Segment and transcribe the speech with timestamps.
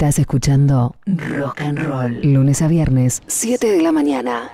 [0.00, 2.20] Estás escuchando Rock and Roll.
[2.22, 4.50] Lunes a viernes, 7 de la mañana.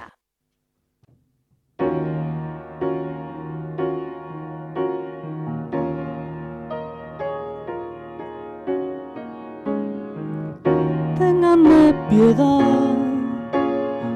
[11.16, 12.96] Ténganme piedad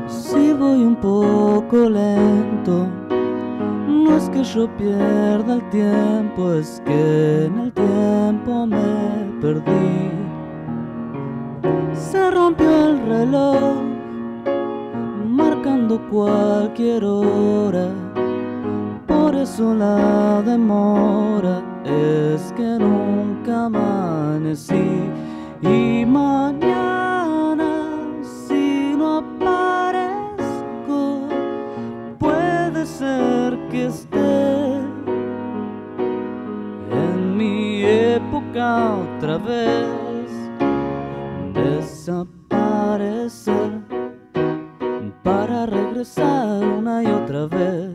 [0.08, 2.88] si voy un poco lento.
[3.86, 10.29] No es que yo pierda el tiempo, es que en el tiempo me perdí.
[11.93, 13.75] Se rompió el reloj,
[15.26, 17.88] marcando cualquier hora.
[19.06, 25.10] Por eso la demora es que nunca amanecí.
[25.62, 27.88] Y mañana,
[28.22, 31.21] si no aparezco,
[32.19, 34.81] puede ser que esté
[36.91, 39.99] en mi época otra vez.
[41.62, 43.31] Desaparecer
[45.22, 47.89] para regresar una y otra vez,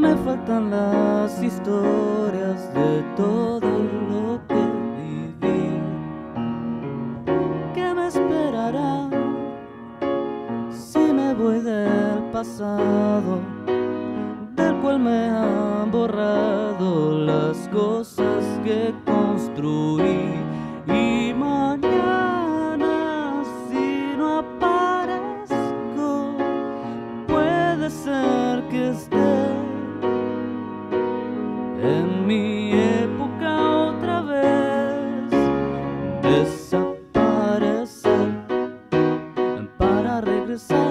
[0.00, 4.62] Me faltan las historias de todo lo que
[4.96, 5.78] viví.
[7.74, 9.10] ¿Qué me esperará
[10.70, 13.40] si me voy del pasado?
[14.56, 20.32] Del cual me han borrado las cosas que construí.
[20.86, 22.94] Y mañana,
[23.68, 26.36] si no aparezco,
[27.28, 29.39] puede ser que esté
[40.50, 40.89] para regresar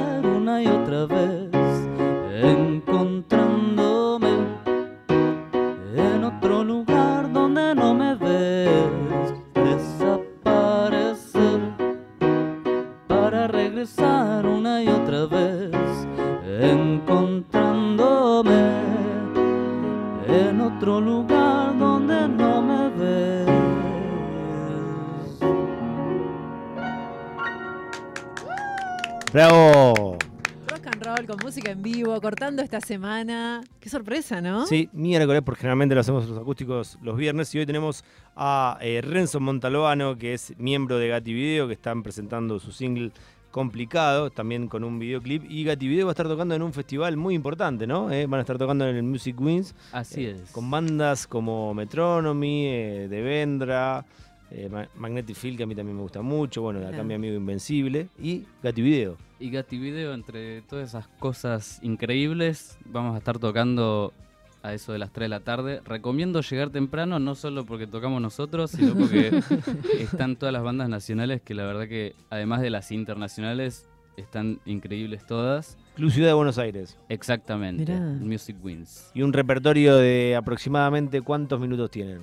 [32.57, 33.61] esta semana.
[33.79, 34.65] Qué sorpresa, ¿no?
[34.65, 37.53] Sí, miércoles, porque generalmente lo hacemos los acústicos los viernes.
[37.53, 38.03] Y hoy tenemos
[38.35, 43.11] a eh, Renzo Montalbano, que es miembro de Gati Video, que están presentando su single
[43.51, 45.43] Complicado, también con un videoclip.
[45.49, 48.11] Y Gati Video va a estar tocando en un festival muy importante, ¿no?
[48.11, 49.73] Eh, van a estar tocando en el Music Wins.
[49.91, 50.51] Así eh, es.
[50.51, 54.05] Con bandas como Metronomy, eh, Devendra,
[54.51, 56.61] eh, Ma- Magnetic Field, que a mí también me gusta mucho.
[56.61, 57.07] Bueno, de acá Claro.
[57.07, 58.07] mi amigo Invencible.
[58.21, 59.17] Y Gati Video.
[59.39, 64.13] Y Gatti Video, entre todas esas cosas increíbles, vamos a estar tocando
[64.61, 65.81] a eso de las 3 de la tarde.
[65.85, 69.31] Recomiendo llegar temprano, no solo porque tocamos nosotros, sino porque
[69.99, 73.87] están todas las bandas nacionales que la verdad que, además de las internacionales,
[74.17, 75.77] están increíbles todas.
[75.95, 76.97] Club Ciudad de Buenos Aires.
[77.07, 77.85] Exactamente.
[77.85, 77.99] Mirá.
[78.01, 79.11] Music Wins.
[79.13, 82.19] Y un repertorio de aproximadamente cuántos minutos tienen.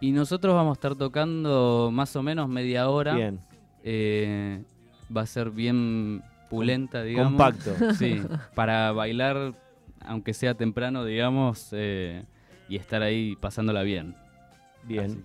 [0.00, 3.14] Y nosotros vamos a estar tocando más o menos media hora.
[3.14, 3.40] Bien.
[3.84, 4.62] Eh,
[5.14, 7.30] va a ser bien pulenta, digamos.
[7.32, 7.74] Compacto.
[7.94, 8.20] Sí,
[8.54, 9.54] para bailar,
[10.00, 12.24] aunque sea temprano, digamos, eh,
[12.68, 14.14] y estar ahí pasándola bien.
[14.84, 15.22] Bien.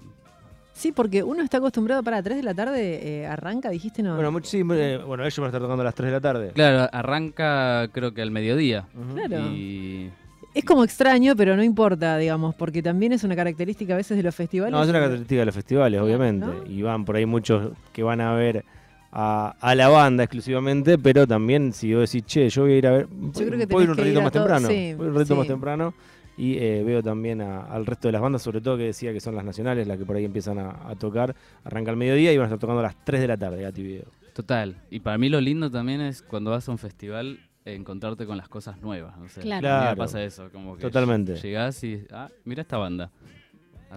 [0.74, 4.16] Sí, porque uno está acostumbrado para 3 de la tarde, eh, arranca, dijiste, no.
[4.16, 6.19] Bueno, mucho- sí, eh, bueno, ellos van a estar tocando a las 3 de la
[6.22, 6.51] tarde.
[6.54, 8.86] Claro, arranca creo que al mediodía.
[8.94, 9.16] Ujú.
[9.16, 9.45] Claro.
[9.54, 10.10] Y
[10.56, 14.24] Es como extraño, pero no importa, digamos, porque también es una característica a veces de
[14.24, 14.72] los festivales.
[14.72, 16.46] No, es una característica de los festivales, obviamente.
[16.46, 16.63] ¿no?
[16.66, 18.63] Y van por ahí muchos que van a ver
[19.12, 22.88] a, a la banda exclusivamente, pero también si yo decís, che, yo voy a ir
[22.88, 23.07] a ver.
[23.10, 24.68] Yo creo que voy a ir un ratito a más todo- temprano.
[24.69, 25.94] sí, voy un ratito más temprano.
[26.38, 29.19] Y eh, veo también a- al resto de las bandas, sobre todo que decía que
[29.22, 31.34] son las nacionales, las que por ahí empiezan a, a tocar.
[31.63, 33.84] Arranca al mediodía y van a estar tocando a las 3 de la tarde, Gati
[33.84, 34.06] Video.
[34.34, 34.75] total.
[34.90, 38.48] Y para mí lo lindo también es cuando vas a un festival encontrarte con las
[38.48, 39.16] cosas nuevas.
[39.20, 39.90] O sea, Claro.
[39.92, 41.36] Me pasa eso, como que Totalmente.
[41.36, 43.12] llegás y, ah, mira esta banda.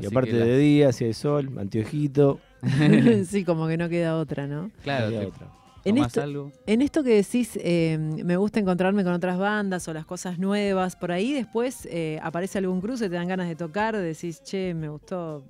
[0.00, 2.40] y aparte que la- de día, si hay sol, anteojito.
[3.26, 4.70] sí, como que no queda otra, ¿no?
[4.82, 5.48] Claro, había te otra.
[5.84, 6.52] En esto, algo.
[6.66, 10.96] en esto que decís, eh, me gusta encontrarme con otras bandas o las cosas nuevas,
[10.96, 14.88] por ahí después eh, aparece algún cruce, te dan ganas de tocar, decís, che, me
[14.88, 15.44] gustó.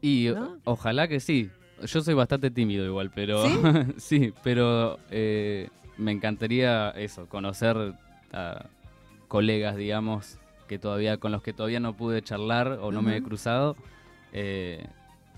[0.00, 0.58] Y ¿No?
[0.64, 1.50] ojalá que sí.
[1.86, 3.44] Yo soy bastante tímido igual, pero
[3.98, 7.94] sí, pero eh, me encantaría eso, conocer
[8.32, 8.66] a
[9.28, 10.38] colegas, digamos,
[10.68, 13.76] que todavía con los que todavía no pude charlar o no me he cruzado
[14.32, 14.86] eh,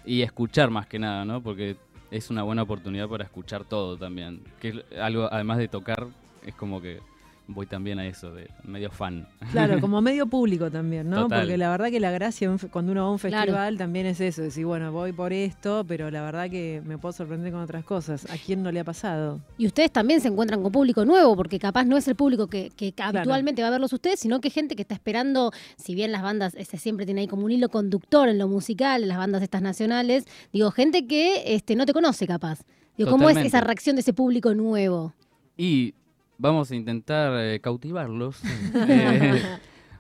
[0.05, 1.43] y escuchar más que nada, ¿no?
[1.43, 1.76] Porque
[2.11, 4.43] es una buena oportunidad para escuchar todo también.
[4.61, 6.06] Que es algo además de tocar
[6.44, 7.00] es como que
[7.48, 9.26] voy también a eso de medio fan.
[9.52, 11.22] Claro, como medio público también, ¿no?
[11.25, 11.40] Total.
[11.43, 13.37] Porque la verdad que la gracia cuando uno va a un Claro.
[13.44, 17.12] festival también es eso, decir, bueno, voy por esto, pero la verdad que me puedo
[17.12, 18.25] sorprender con otras cosas.
[18.31, 19.40] ¿A quién no le ha pasado?
[19.58, 22.70] Y ustedes también se encuentran con público nuevo, porque capaz no es el público que,
[22.76, 26.22] que habitualmente va a verlos ustedes, sino que gente que está esperando, si bien las
[26.22, 29.43] bandas este, siempre tienen ahí como un hilo conductor en lo musical, en las bandas
[29.43, 32.60] estas nacionales, digo, gente que este, no te conoce capaz.
[32.96, 35.12] Digo, ¿cómo es esa reacción de ese público nuevo?
[35.58, 35.93] Y
[36.38, 38.41] vamos a intentar eh, cautivarlos.
[38.88, 39.43] Eh,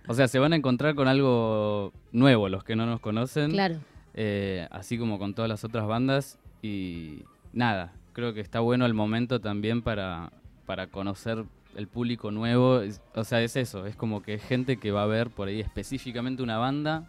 [0.08, 3.50] o sea, se van a encontrar con algo nuevo los que no nos conocen.
[3.50, 3.78] Claro.
[4.14, 6.38] eh, así como con todas las otras bandas.
[6.62, 7.22] Y
[7.52, 10.30] nada, creo que está bueno el momento también para,
[10.64, 11.44] para conocer
[11.76, 12.80] el público nuevo.
[13.14, 15.60] O sea, es eso, es como que es gente que va a ver por ahí
[15.60, 17.04] específicamente una banda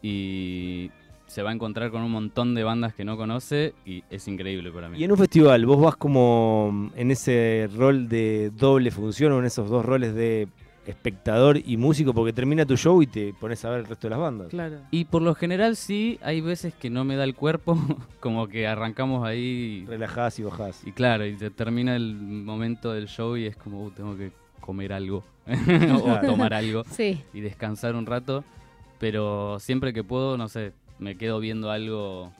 [0.00, 0.90] y
[1.32, 4.70] se va a encontrar con un montón de bandas que no conoce y es increíble
[4.70, 4.98] para mí.
[4.98, 9.46] Y en un festival, ¿vos vas como en ese rol de doble función o en
[9.46, 10.46] esos dos roles de
[10.86, 12.12] espectador y músico?
[12.12, 14.48] Porque termina tu show y te pones a ver el resto de las bandas.
[14.48, 14.76] Claro.
[14.90, 17.78] Y por lo general sí, hay veces que no me da el cuerpo,
[18.20, 20.82] como que arrancamos ahí Relajás y bajás.
[20.86, 24.32] y claro, y se termina el momento del show y es como, "Uh, tengo que
[24.60, 25.24] comer algo
[26.04, 27.20] o tomar algo Sí.
[27.34, 28.44] y descansar un rato,
[29.00, 32.32] pero siempre que puedo, no sé, me quedo viendo algo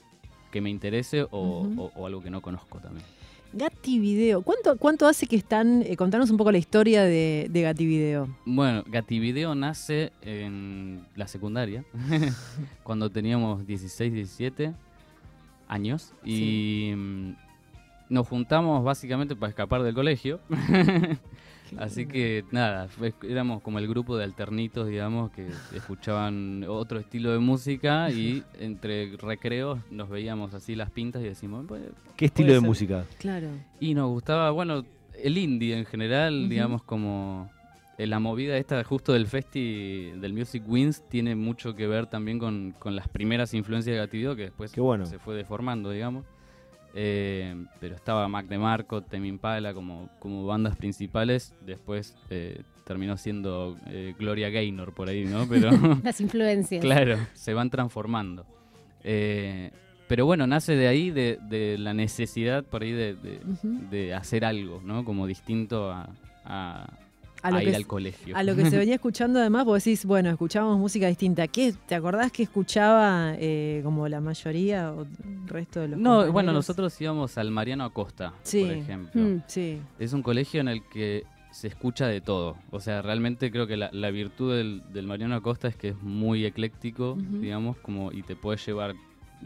[0.50, 1.83] que me interese o, Ujú.
[1.83, 3.04] o- o algo que no conozco también.
[3.54, 4.40] Gatti Video.
[4.40, 5.83] ¿Cuánto, cuánto hace que están?
[5.83, 8.35] eh, contanos un poco la historia de, de Gatti Video.
[8.47, 11.85] Bueno, Gativideo nace en la secundaria,
[12.83, 14.73] cuando teníamos 16, 17
[15.69, 17.33] años y mm,
[18.09, 20.40] nos juntamos básicamente para escapar del colegio.
[21.79, 27.33] Así que nada, fue- éramos como el grupo de alternitos, digamos, que escuchaban otro estilo
[27.33, 31.83] de música y entre recreos nos veíamos así las pintas y decimos, "Pues,
[32.17, 32.67] ¿Qué estilo de ser.
[32.69, 33.07] música?
[33.19, 33.49] Claro.
[33.81, 34.85] y nos gustaba, bueno,
[35.23, 37.50] el indie en general, digamos, como
[37.99, 42.38] eh, la movida esta justo del festi, del Music Wins, tiene mucho que ver también
[42.38, 45.05] con, con las primeras influencias de Gativideo, que después bueno.
[45.07, 46.25] se fue deformando, digamos.
[46.95, 51.55] Eh, pero estaba Mac DeMarco, Tame Impala como, como bandas principales.
[51.65, 55.47] Después eh, terminó siendo eh, Gloria Gaynor por ahí, ¿no?
[55.49, 55.71] Pero
[56.05, 56.83] Las influencias.
[56.83, 58.45] Claro, se van transformando.
[60.09, 63.41] Pero bueno, nace de ahí, de, de la necesidad por ahí de, de-
[63.91, 65.05] de hacer algo, ¿no?
[65.07, 66.11] Como distinto a,
[66.45, 66.87] a-
[67.43, 68.37] a lo, a que, ir al colegio.
[68.37, 71.47] a lo que se venía escuchando además, vos decís, bueno, escuchábamos música distinta.
[71.49, 76.31] ¿Qué, ¿Te acordás que escuchaba eh, como la mayoría o el resto de los no,
[76.33, 78.65] bueno, nosotros íbamos al Mariano Acosta, Sí.
[78.65, 79.21] por ejemplo.
[79.21, 79.43] Mm.
[79.47, 82.57] Sí, Es un colegio en el que se escucha de todo.
[82.71, 85.97] O sea, realmente creo que la, la virtud del, del Mariano Acosta es que es
[86.03, 88.95] muy ecléctico, digamos, como y te puedes llevar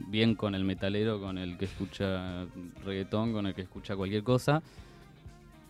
[0.09, 2.45] bien con el metalero, con el que escucha
[2.85, 4.63] reggaetón, con el que escucha cualquier cosa.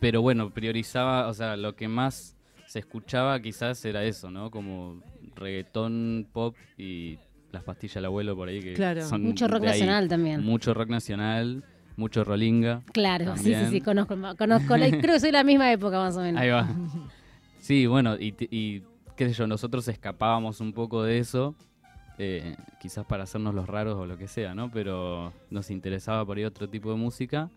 [0.00, 2.36] Pero bueno, priorizaba, o sea, lo que más
[2.66, 4.50] se escuchaba quizás era eso, ¿no?
[4.50, 5.02] Como
[5.34, 7.18] reggaetón, pop y
[7.52, 9.02] las pastillas del abuelo por ahí que Claro.
[9.06, 9.68] son Mucho rock ahí.
[9.70, 10.42] nacional también.
[10.44, 11.64] Mucho rock nacional,
[11.96, 12.82] mucho rolinga.
[12.92, 16.20] Claro, sí, sí, sí, conozco, conozco la- creo que soy la misma época más o
[16.20, 16.40] menos.
[16.40, 16.68] Ahí va.
[17.60, 18.82] Sí, bueno, y, y
[19.16, 21.54] qué sé yo, nosotros escapábamos un poco de eso,
[22.18, 24.70] eh, quizás para hacernos los raros o lo que sea, ¿no?
[24.70, 27.48] Pero nos interesaba por ahí otro tipo de música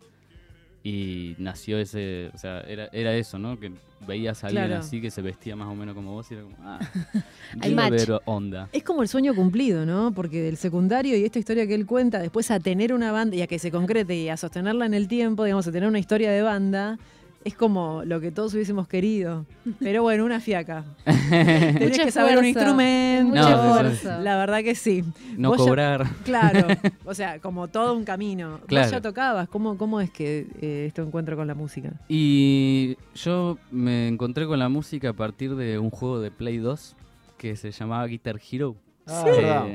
[0.83, 3.59] y nació ese, o sea, era, era eso, ¿no?
[3.59, 3.71] Que
[4.07, 4.81] veías a alguien Claro.
[4.81, 6.79] así que se vestía más o menos como vos y era como, ah,
[7.61, 8.69] Hay ver onda.
[8.71, 10.13] Es como el sueño cumplido, ¿no?
[10.13, 13.41] Porque del secundario y esta historia que él cuenta, después a tener una banda y
[13.41, 16.31] a que se concrete y a sostenerla en el tiempo, digamos, a tener una historia
[16.31, 16.97] de banda,
[17.45, 19.45] es como lo que todos hubiésemos querido.
[19.79, 20.83] Pero bueno, una fiaca.
[21.05, 23.35] Tenés que saber un instrumento.
[23.35, 23.53] No, sí, sí.
[23.99, 24.21] esfuerzo.
[24.23, 25.03] La verdad que sí.
[25.37, 26.07] No Vos ya- cobrar.
[26.25, 26.67] Claro,
[27.05, 28.59] o sea, como todo un camino.
[28.67, 28.85] Claro.
[28.87, 31.93] Vos ya tocabas, ¿cómo, cómo es que eh, esto encuentro con la música?
[32.09, 36.95] Y yo me encontré con la música a partir de un juego de Play 2
[37.37, 38.75] que se llamaba Guitar Hero.
[39.07, 39.65] Ah, Eh, verdad.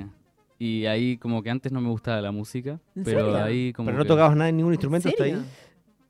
[0.58, 3.42] y ahí como que antes no me gustaba la música, ¿En pero serio?
[3.44, 5.42] ahí como Pero no que- tocabas nada en ningún instrumento ¿En hasta ahí.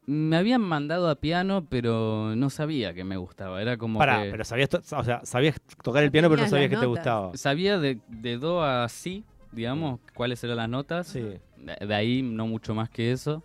[0.06, 3.62] Me habían mandado a piano, pero no sabía que me gustaba.
[3.62, 6.48] Era como Pará, que pero sabías, to- o sea, sabías tocar el piano, pero no
[6.48, 7.34] sabías que te gustaba.
[7.36, 11.06] sabía de, de do a si, digamos, cuáles eran las notas.
[11.06, 11.20] Sí.
[11.20, 13.42] De, de ahí no mucho más que eso.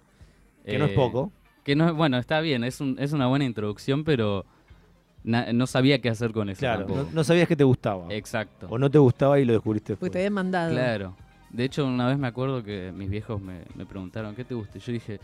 [0.66, 1.32] Que no es Eh, poco.
[1.64, 4.46] Que no es, bueno, está bien, es, un, es una buena introducción, pero
[5.24, 7.04] na- no sabía qué hacer con eso Claro, tampoco.
[7.04, 8.14] no, no sabías que te gustaba.
[8.14, 8.68] Exacto.
[8.70, 10.12] O no te gustaba y lo descubriste Porque después.
[10.12, 10.72] te habían mandado.
[10.74, 11.16] Claro.
[11.52, 14.78] De hecho, una vez me acuerdo que mis viejos me, me preguntaron, ¿qué te gusta?
[14.78, 15.20] Y yo dije,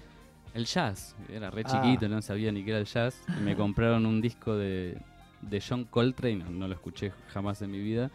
[0.56, 1.16] el jazz.
[1.30, 1.82] Era re Ah.
[1.84, 3.22] chiquito, no sabía ni qué era el jazz.
[3.38, 4.98] Y me compraron un disco de,
[5.42, 8.10] de John Coltrane, no, no lo escuché jamás en mi vida.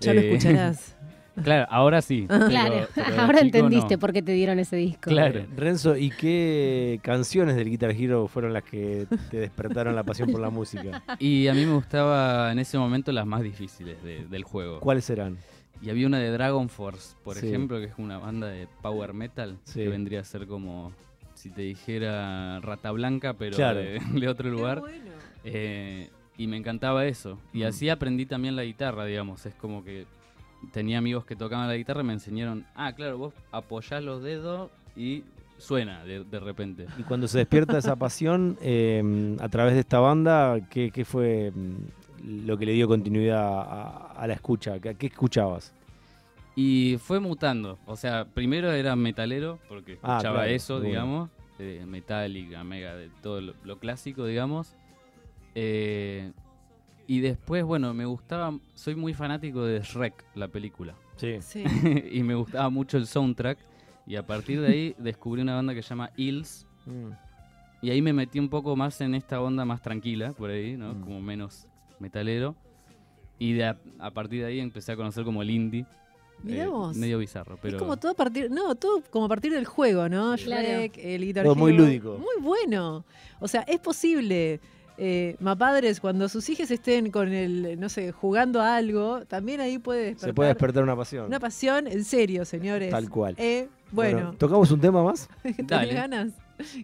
[0.00, 0.96] Ya lo Eh, escucharás.
[1.44, 2.24] Claro, ahora sí.
[2.26, 3.98] pero- Claro, pero ahora chico entendiste no.
[4.00, 5.10] por qué te dieron ese disco.
[5.10, 5.40] Claro.
[5.40, 10.30] Eh, Renzo, ¿y qué canciones del Guitar Hero fueron las que te despertaron la pasión
[10.32, 11.02] por la música?
[11.18, 14.80] Y a mí me gustaba en ese momento las más difíciles de- del juego.
[14.80, 15.36] ¿Cuáles eran?
[15.82, 17.46] Y había una de Dragon Force, por Sí.
[17.48, 19.80] ejemplo, que es una banda de power metal, Sí.
[19.80, 20.92] que vendría a ser como
[21.36, 23.78] si te dijera Rata Blanca, pero Claro.
[23.80, 24.82] de, de otro lugar.
[25.44, 27.38] Eh, y me encantaba eso.
[27.52, 27.66] Y Mm.
[27.66, 29.46] así aprendí también la guitarra, digamos.
[29.46, 30.06] Es como que
[30.72, 34.70] tenía amigos que tocaban la guitarra y me enseñaron, ah, claro, vos apoyás los dedos
[34.96, 35.22] y
[35.58, 36.86] suena de, de repente.
[36.98, 41.52] Y cuando se despierta esa pasión eh, a través de esta banda, ¿qué, qué fue
[41.54, 44.78] mm, lo que le dio continuidad a, a la escucha?
[44.80, 45.72] ¿Qué, qué escuchabas?
[46.56, 47.78] Y fue mutando.
[47.86, 50.88] O sea, primero era metalero, porque Ah, escuchaba claro, eso, bueno.
[50.88, 51.30] digamos.
[51.58, 54.74] eh, Metallica, Mega, de todo lo, lo clásico, digamos.
[55.54, 56.32] Eh,
[57.06, 58.58] y después, bueno, me gustaba.
[58.74, 60.94] Soy muy fanático de Shrek, la película.
[61.16, 61.36] Sí.
[61.40, 61.62] Sí.
[62.12, 63.58] y me gustaba mucho el soundtrack.
[64.06, 66.66] Y a partir de ahí descubrí una banda que se llama Hills.
[66.86, 67.10] Mm.
[67.82, 70.94] Y ahí me metí un poco más en esta onda más tranquila, por ahí, ¿no?
[70.94, 71.00] Mm.
[71.02, 71.66] Como menos
[71.98, 72.54] metalero.
[73.38, 75.84] Y de a, a partir de ahí empecé a conocer como el indie.
[76.42, 76.96] Mirá eh, vos.
[76.96, 77.76] Medio bizarro, pero...
[77.76, 80.36] Es como todo a partir, no, todo como a partir del juego, ¿no?
[80.36, 80.68] Claro.
[80.68, 82.18] Shrek, el Guitar Todo muy lúdico.
[82.18, 83.04] Muy bueno.
[83.40, 84.60] O sea, es posible.
[84.98, 89.78] Eh, mapadres, cuando sus hijos estén con el, no sé, jugando a algo, también ahí
[89.78, 91.26] puede despertar Se puede despertar una pasión.
[91.26, 92.90] una pasión, en serio, señores.
[92.90, 93.34] Tal cual.
[93.38, 95.28] Eh, bueno, ¿Tocamos un tema más?
[95.42, 95.94] ¿tenés Dale.
[95.94, 96.32] ganas?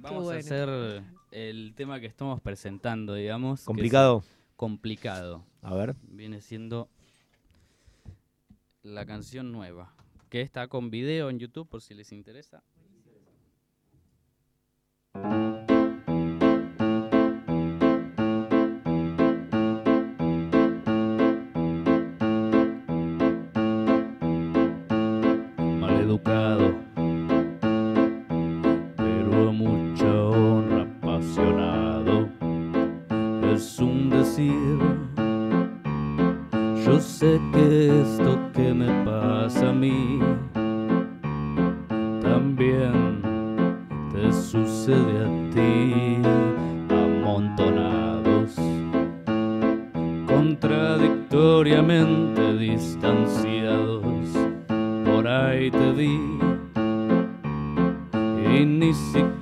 [0.02, 0.40] Vamos a bueno.
[0.40, 3.64] hacer el tema que estamos presentando, digamos.
[3.64, 4.22] ¿Complicado?
[4.62, 5.44] complicado.
[5.62, 5.96] A ver.
[6.04, 6.88] Viene siendo
[8.82, 9.94] la canción nueva.
[10.28, 12.62] Que está con video en YouTube por si les interesa.
[55.22, 56.18] Por ahí te vi.
[58.56, 59.41] Y ni siquiera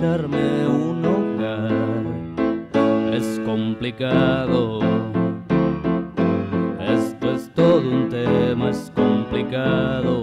[0.00, 1.72] hallarme un hogar,
[3.12, 4.80] es complicado.
[6.80, 10.19] Esto es todo un tema, es complicado.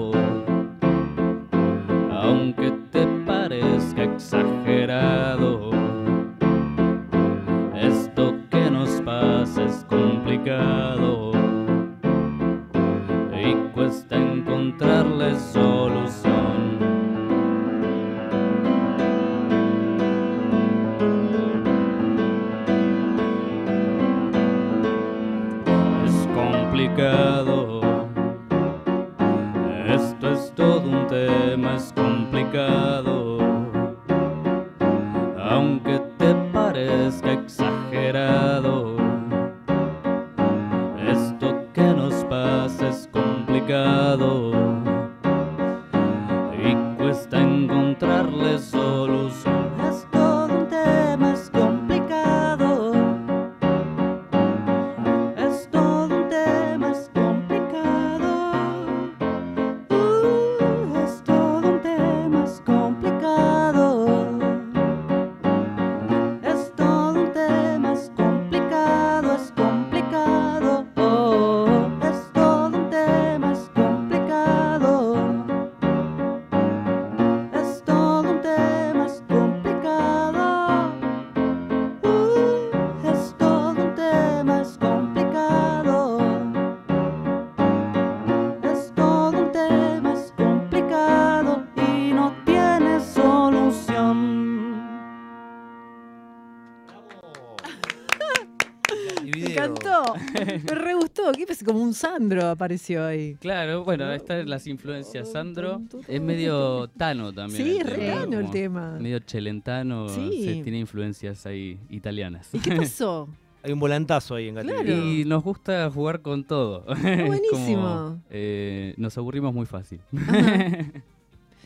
[100.65, 101.31] Me re gustó.
[101.31, 101.65] ¿Qué pasa?
[101.65, 103.35] Como un Sandro apareció ahí.
[103.39, 105.31] Claro, bueno, están las influencias.
[105.31, 107.63] Sandro es medio tano también.
[107.63, 108.97] Sí, es re tema, tano el tema.
[108.99, 110.43] Medio chelentano, Sí.
[110.45, 112.49] se tiene influencias ahí italianas.
[112.53, 113.27] ¿Y qué pasó?
[113.63, 114.83] Hay un volantazo ahí en Gativideo.
[114.83, 115.07] Claro.
[115.11, 116.85] Y nos gusta jugar con todo.
[116.85, 117.81] buenísimo.
[117.81, 119.99] Como, eh, nos aburrimos muy fácil.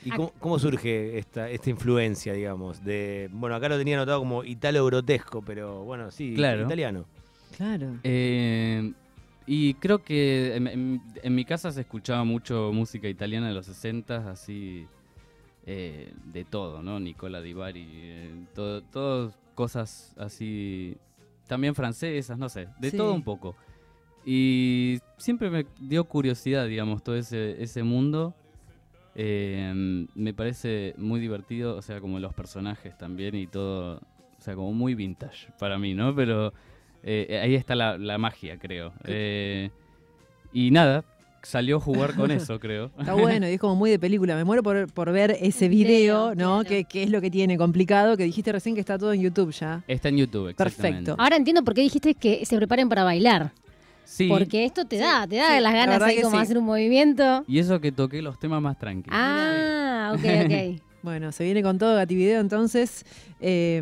[0.04, 2.84] ¿Y cómo, cómo surge esta, esta influencia, digamos?
[2.84, 6.64] de Bueno, acá lo tenía anotado como italo grotesco, pero bueno, sí, Claro.
[6.66, 7.06] italiano.
[7.56, 8.00] Claro.
[8.04, 8.94] Eh,
[9.46, 13.66] y creo que en, en- en mi casa se escuchaba mucho música italiana de los
[13.66, 14.86] 60 así
[15.66, 17.00] eh, de todo, ¿no?
[17.00, 20.96] Nicola Di Bari, eh, todo, todo cosas así,
[21.48, 22.98] también francesas, no sé, de Sí.
[22.98, 23.56] todo un poco.
[24.26, 28.34] Y siempre me dio curiosidad, digamos, todo ese, ese mundo.
[29.16, 34.56] Eh, me parece muy divertido, o sea, como los personajes también y todo, o sea,
[34.56, 36.16] como muy vintage para mí, ¿no?
[36.16, 36.54] Pero
[37.04, 38.94] eh, ahí está la, la magia, creo.
[39.06, 39.70] Eh,
[40.54, 41.04] y nada,
[41.44, 42.92] salió a jugar con eso, creo.
[43.00, 44.36] Está bueno y es como muy de película.
[44.36, 46.64] Me muero por, por ver ese video, Video, ¿no?
[46.64, 46.64] claro.
[46.64, 49.52] Que, que es lo que tiene complicado, que dijiste recién que está todo en YouTube
[49.52, 49.84] ya.
[49.88, 50.98] Está en YouTube, exactamente.
[51.06, 51.16] Perfecto.
[51.22, 53.52] Ahora entiendo por qué dijiste que se preparen para bailar.
[54.04, 56.42] Sí, Porque esto te da, te da sí, las la ganas que como sí.
[56.44, 57.46] hacer un movimiento.
[57.48, 59.18] y eso que toqué los temas más tranquilos.
[59.18, 60.82] Ah, ok, ok.
[61.04, 63.06] Bueno, se viene con todo Gativideo entonces.
[63.40, 63.82] Eh,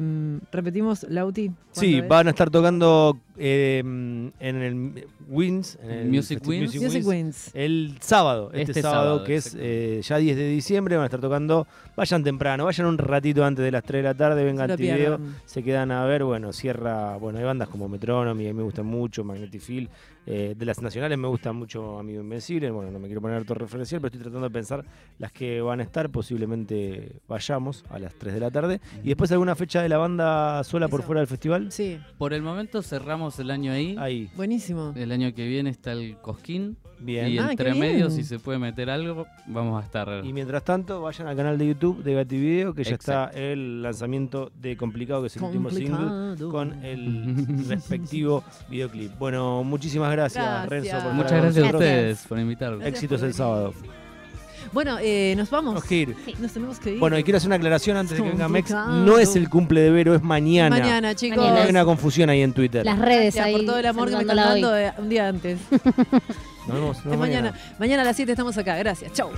[0.52, 1.52] repetimos, Lauti.
[1.72, 6.76] Sí, van a estar tocando eh, en el Wins, en el Music Wins.
[6.76, 7.52] Music Wins.
[7.54, 11.06] El sábado, este, Este sábado, sábado, que es eh, ya 10 de diciembre, van a
[11.08, 11.68] estar tocando.
[11.98, 14.80] Vayan temprano, vayan un ratito antes de las 3 de la tarde, vengan lo al
[14.80, 15.36] video, pierdan.
[15.46, 16.24] se quedan a ver.
[16.24, 17.18] Bueno, cierra.
[17.18, 19.90] Bueno, hay bandas como Metronomy, a mí me gustan mucho, Magnetic Field.
[20.32, 22.70] Eh, de las nacionales me gusta mucho Amigo Invencible.
[22.70, 24.86] Bueno, no me quiero poner autorreferencial, pero estoy tratando de pensar
[25.18, 26.08] las que van a estar.
[26.12, 28.80] Posiblemente vayamos a las 3 de la tarde.
[29.04, 31.08] Y después alguna fecha de la banda sola por Eso.
[31.08, 31.72] fuera del festival.
[31.72, 33.96] Sí, Por el momento cerramos el año ahí.
[33.98, 34.94] Ahí, buenísimo.
[34.96, 36.78] El año que viene está el Cosquín.
[37.00, 37.30] bien.
[37.30, 40.24] Y Ah, entre medio, si se puede meter algo, vamos a estar.
[40.26, 43.30] Y mientras tanto, vayan al canal de YouTube de Gati Video, que ya Exacto.
[43.32, 47.36] está el lanzamiento de Complicado, que es el último single, con el
[47.70, 49.18] respectivo videoclip.
[49.18, 50.70] Bueno, muchísimas gracias, Gracias.
[50.70, 52.88] Renzo, por Muchas gracias a ustedes por invitarme.
[52.88, 53.74] Éxitos el sábado.
[54.72, 55.84] Bueno, eh, nos vamos.
[55.84, 56.40] Tenemos que ir.
[56.40, 57.00] Nos tenemos que ir.
[57.00, 58.72] Bueno, y quiero hacer una aclaración antes de que venga Mex.
[58.72, 60.78] No es el cumple de Vero, es mañana.
[60.78, 61.38] Mañana, chicos.
[61.38, 61.64] Mañana.
[61.64, 62.86] Hay una confusión ahí en Twitter.
[62.86, 63.54] Las redes Gracias ahí.
[63.54, 65.60] por todo el amor que me están dando un día antes.
[66.68, 67.54] Nos vemos, nos vemos mañana.
[67.80, 68.78] mañana a las 7 estamos acá.
[68.78, 69.12] Gracias.
[69.14, 69.32] Chau.